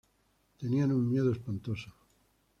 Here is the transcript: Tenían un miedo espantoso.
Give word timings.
Tenían 0.57 0.91
un 0.91 1.07
miedo 1.07 1.31
espantoso. 1.31 1.93